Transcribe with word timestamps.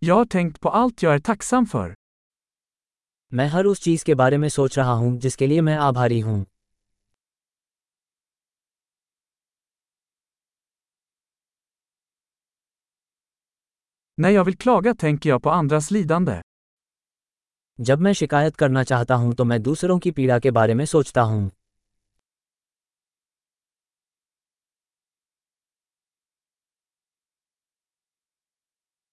Jag 0.00 0.14
har 0.14 0.24
tänkt 0.24 0.60
på 0.60 0.68
allt 0.68 1.02
jag 1.02 1.14
är 1.14 1.18
tacksam 1.18 1.66
för. 1.66 1.94
मैं 3.32 3.46
हर 3.46 3.64
उस 3.64 3.80
चीज़ 3.82 4.04
के 4.04 4.14
बारे 4.14 4.38
में 4.38 4.48
सोच 4.48 4.78
रहा 4.78 4.92
हूँ 4.92 5.18
जिसके 5.18 5.46
लिए 5.46 5.60
मैं 5.60 5.76
आभारी 5.76 6.20
हूँ 6.20 6.44
När 14.18 14.30
jag 14.30 14.44
vill 14.44 14.56
klaga 14.56 14.94
tänker 14.94 15.30
jag 15.30 15.42
på 15.42 15.50
andras 15.50 15.90
lidande. 15.90 16.40
जब 17.80 18.00
मैं 18.00 18.12
शिकायत 18.12 18.56
करना 18.56 18.84
चाहता 18.84 19.14
हूँ 19.14 19.34
तो 19.34 19.44
मैं 19.44 19.62
दूसरों 19.62 19.98
की 19.98 20.10
पीड़ा 20.10 20.38
के 20.38 20.50
बारे 20.50 20.74
में 20.74 20.84
सोचता 20.86 21.20
हूँ 21.20 21.50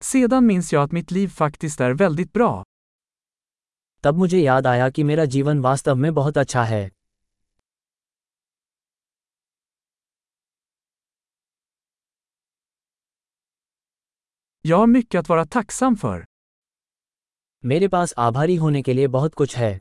Sedan 0.00 0.46
minns 0.46 0.72
jag 0.72 0.82
att 0.82 0.92
mitt 0.92 1.10
liv 1.10 1.28
faktiskt 1.28 1.80
är 1.80 1.94
väldigt 1.94 2.32
bra. 2.32 2.64
तब 4.04 4.16
मुझे 4.18 4.38
याद 4.38 4.66
आया 4.66 4.88
कि 4.90 5.02
मेरा 5.04 5.24
जीवन 5.24 5.60
वास्तव 5.60 5.94
में 5.94 6.14
बहुत 6.14 6.36
अच्छा 6.36 6.62
है 6.62 6.90
Jag 14.64 14.76
har 14.76 14.86
mycket 14.86 15.18
att 15.20 15.28
vara 15.28 15.44
tacksam 15.44 15.96
för. 15.96 16.24
मेरे 17.64 17.88
पास 17.88 18.14
आभारी 18.18 18.56
होने 18.56 18.82
के 18.82 18.94
लिए 18.94 19.08
बहुत 19.08 19.34
कुछ 19.34 19.56
है 19.56 19.80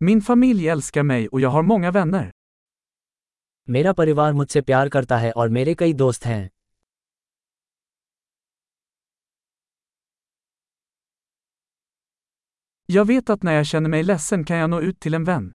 Min 0.00 0.20
familj 0.20 0.68
älskar 0.68 1.02
mig 1.02 1.28
och 1.28 1.40
jag 1.40 1.50
har 1.50 1.62
många 1.62 1.90
vänner. 1.90 2.30
मेरा 3.69 3.91
परिवार 3.93 4.33
मुझसे 4.33 4.61
प्यार 4.61 4.89
करता 4.89 5.17
है 5.17 5.31
और 5.31 5.49
मेरे 5.49 5.73
कई 5.75 5.93
दोस्त 5.93 6.25
हैं 6.25 6.49
Jag 12.89 13.05
vet 13.05 13.29
att 13.29 13.43
när 13.43 13.53
jag 13.53 13.65
känner 13.65 13.89
mig 13.89 14.03
ledsen 14.03 14.43
kan 14.43 14.57
jag 14.57 14.69
nå 14.69 14.79
ut 14.81 14.99
till 14.99 15.13
en 15.13 15.23
vän. 15.23 15.51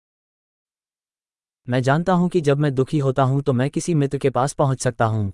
मैं 1.68 1.82
जानता 1.82 2.12
हूँ 2.12 2.28
कि 2.28 2.40
जब 2.40 2.58
मैं 2.58 2.74
दुखी 2.74 2.98
होता 2.98 3.22
हूँ 3.22 3.42
तो 3.42 3.52
मैं 3.52 3.70
किसी 3.70 3.94
मित्र 3.94 4.18
के 4.18 4.30
पास 4.30 4.52
पहुँच 4.52 4.82
सकता 4.82 5.04
हूँ 5.04 5.32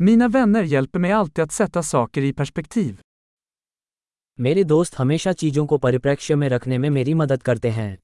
Mina 0.00 0.28
vänner 0.28 0.62
hjälper 0.62 0.98
mig 0.98 1.12
alltid 1.12 1.44
att 1.44 1.52
sätta 1.52 1.82
saker 1.82 2.22
i 2.22 2.32
perspektiv. 2.32 3.03
मेरे 4.40 4.64
दोस्त 4.64 4.94
हमेशा 4.98 5.32
चीज़ों 5.32 5.66
को 5.66 5.78
परिप्रेक्ष्य 5.78 6.34
में 6.34 6.48
रखने 6.48 6.78
में 6.78 6.88
मेरी 6.90 7.14
मदद 7.14 7.42
करते 7.42 7.70
हैं 7.70 7.98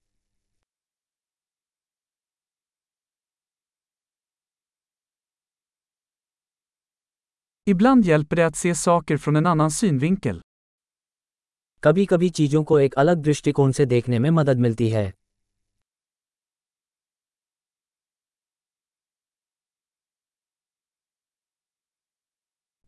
Ibland 7.67 8.07
hjälper 8.07 8.37
det 8.37 8.45
att 8.49 8.57
se 8.57 8.75
saker 8.75 9.19
från 9.19 9.37
en 9.37 9.49
annan 9.55 9.75
synvinkel. 9.81 10.41
कभी 11.85 12.07
कभी 12.07 12.31
चीज़ों 12.31 12.65
को 12.65 12.81
एक 12.81 12.95
अलग 12.95 13.23
दृष्टिकोण 13.23 13.73
से 13.73 13.87
देखने 13.87 14.19
में 14.19 14.31
मदद 14.31 14.59
मिलती 14.59 14.89
है 14.89 15.13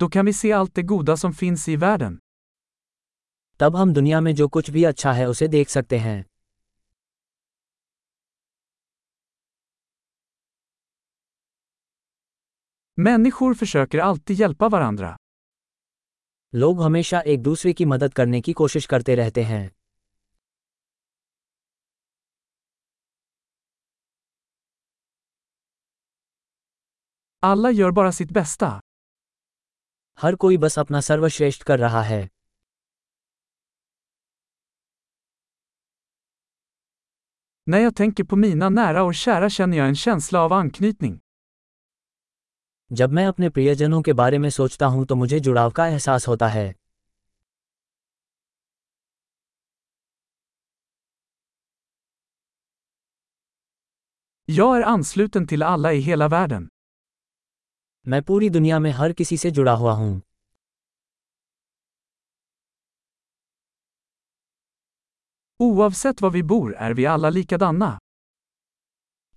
Då 0.01 0.09
kan 0.09 0.27
vi 0.27 0.33
se 0.33 0.59
allt 0.63 0.75
det 0.79 0.91
goda 0.97 1.17
som 1.25 1.41
finns 1.43 1.69
i 1.69 1.77
världen. 1.77 2.19
तब 3.63 3.77
हम 3.77 3.93
दुनिया 3.93 4.21
में 4.21 4.35
जो 4.35 4.49
कुछ 4.49 4.71
भी 4.71 4.85
अच्छा 4.85 5.13
है 5.13 5.27
उसे 5.27 5.49
देख 5.49 5.69
सकते 5.69 5.99
हैं 5.99 6.25
Människor 12.99 13.55
försöker 13.55 14.01
alltid 14.01 14.41
hjälpa 14.41 14.71
varandra. 14.71 15.17
लोग 16.55 16.83
हमेशा 16.83 17.21
एक 17.21 17.43
दूसरे 17.43 17.73
की 17.73 17.85
मदद 17.85 18.15
करने 18.15 18.41
की 18.41 18.53
कोशिश 18.53 18.87
करते 18.87 19.15
रहते 19.15 19.43
हैं 19.43 19.71
Alla 27.43 27.73
gör 27.81 27.93
bara 27.93 28.13
sitt 28.21 28.37
bästa. 28.37 28.81
हर 30.19 30.35
कोई 30.35 30.57
बस 30.57 30.79
अपना 30.79 31.01
सर्वश्रेष्ठ 31.01 31.63
कर 31.63 31.79
रहा 31.79 32.03
है 32.03 32.29
När 37.73 37.79
jag 37.79 37.97
tänker 37.97 38.25
på 38.25 38.37
mina 38.37 38.69
nära 38.69 39.03
och 39.03 39.15
kära 39.15 39.51
känner 39.51 39.79
jag 39.79 39.89
en 39.89 39.95
känsla 39.95 40.41
av 40.41 40.53
anknytning. 40.53 41.21
जब 42.93 43.13
मैं 43.13 43.27
अपने 43.27 43.51
प्रियजनों 43.51 44.03
के 44.03 44.13
बारे 44.13 44.39
में 44.39 44.51
सोचता 44.51 44.87
हूँ 44.87 45.05
तो 45.07 45.15
मुझे 45.15 45.39
जुड़ाव 45.41 45.71
का 45.71 45.87
एहसास 45.89 46.29
होता 46.29 46.49
है 46.49 46.75
Jag 54.49 54.77
är 54.77 54.83
ansluten 54.83 55.47
till 55.47 55.63
alla 55.63 55.93
i 55.93 56.01
hela 56.01 56.29
världen. 56.29 56.69
मैं 58.07 58.23
पूरी 58.23 58.51
दुनिया 58.51 58.79
में 58.79 58.91
हर 58.91 59.13
किसी 59.13 59.37
से 59.37 59.51
जुड़ा 59.51 59.73
हुआ 59.73 59.93
हूँ 59.93 60.23
Oavsett 65.63 66.21
var 66.23 66.31
vi 66.31 66.43
bor 66.43 66.75
är 66.75 66.95
vi 66.95 67.07
alla 67.07 67.31
likadana. 67.31 67.99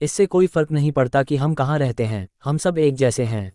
इससे 0.02 0.26
कोई 0.26 0.48
फ़र्क 0.48 0.72
नहीं 0.72 0.92
पड़ता 0.92 1.24
कि 1.24 1.36
हम 1.36 1.54
कहाँ 1.54 1.78
रहते 1.80 2.06
हैं 2.06 2.28
हम 2.44 2.58
सब 2.58 2.78
एक 2.78 2.96
जैसे 2.96 3.24
हैं 3.24 3.52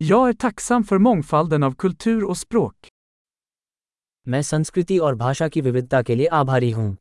Jag 0.00 0.28
är 0.28 0.34
tacksam 0.34 0.84
för 0.84 0.98
mångfalden 0.98 1.62
av 1.62 1.74
kultur 1.84 2.24
och 2.30 2.36
språk. 2.36 2.88
मैं 4.28 4.42
संस्कृति 4.42 4.98
और 4.98 5.14
भाषा 5.14 5.48
की 5.48 5.60
विविधता 5.60 6.02
के 6.02 6.14
लिए 6.14 6.26
आभारी 6.26 6.70
हूँ 6.70 6.96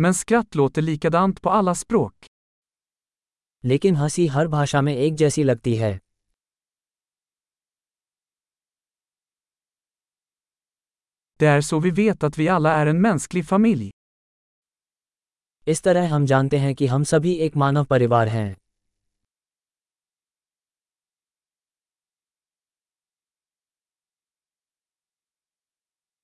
Men 0.00 0.14
skratt 0.14 0.54
låter 0.54 0.82
likadant 0.82 1.42
på 1.42 1.50
alla 1.50 1.74
språk. 1.74 2.14
लेकिन 3.64 3.96
हँसी 3.96 4.26
हर 4.26 4.48
भाषा 4.48 4.80
में 4.82 4.94
एक 4.96 5.14
जैसी 5.14 5.44
लगती 5.44 5.74
है 5.74 5.98
Det 11.40 11.46
är 11.46 11.60
så 11.60 11.78
vi 11.78 11.90
vet 11.90 12.24
att 12.24 12.38
vi 12.38 12.48
alla 12.48 12.72
är 12.72 12.86
en 12.86 13.00
mänsklig 13.06 13.44
familj. 13.44 13.90
इस 15.66 15.82
तरह 15.82 16.14
हम 16.14 16.26
जानते 16.26 16.58
हैं 16.58 16.74
कि 16.74 16.86
हम 16.86 17.04
सभी 17.04 17.34
एक 17.34 17.56
मानव 17.56 17.84
परिवार 17.84 18.28
हैं 18.28 18.56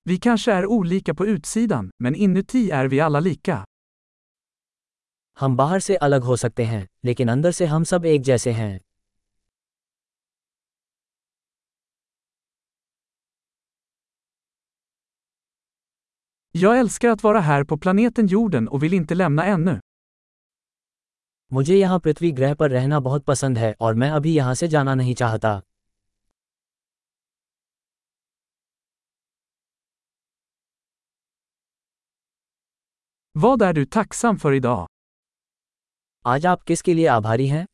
Vi 0.08 0.16
kanske 0.18 0.52
är 0.52 0.66
olika 0.66 1.14
på 1.14 1.26
utsidan, 1.26 1.90
men 2.02 2.14
inuti 2.14 2.70
är 2.70 2.88
vi 2.88 3.00
alla 3.00 3.20
lika. 3.20 3.64
हम 5.38 5.56
बाहर 5.56 5.80
से 5.80 5.94
अलग 5.96 6.22
हो 6.22 6.36
सकते 6.36 6.64
हैं 6.64 6.86
लेकिन 7.04 7.28
अंदर 7.28 7.50
से 7.50 7.66
हम 7.66 7.84
सब 7.84 8.04
एक 8.06 8.22
जैसे 8.22 8.50
हैं 8.52 8.80
Jag 16.54 16.78
älskar 16.78 17.08
att 17.08 17.22
vara 17.22 17.40
här 17.40 17.64
på 17.64 17.76
planeten 17.76 18.26
jorden 18.26 18.68
och 18.68 18.82
vill 18.82 18.94
inte 18.94 19.14
lämna 19.14 19.44
ännu. 19.44 19.78
मुझे 21.52 21.76
यहाँ 21.76 21.98
पृथ्वी 22.00 22.30
ग्रह 22.32 22.54
पर 22.54 22.70
रहना 22.70 23.00
बहुत 23.00 23.24
पसंद 23.24 23.58
है 23.58 23.74
और 23.80 23.94
मैं 23.94 24.10
अभी 24.10 24.34
यहाँ 24.34 24.54
से 24.54 24.68
जाना 24.68 24.94
नहीं 24.94 25.14
चाहता 25.14 25.60
Vad 33.41 33.61
är 33.61 33.73
du 33.73 33.85
tacksam 33.85 34.37
för 34.37 34.53
idag? 34.53 34.87
आज 36.25 36.45
आप 36.45 36.63
किसके 36.63 36.93
लिए 36.93 37.07
आभारी 37.07 37.47
हैं 37.47 37.65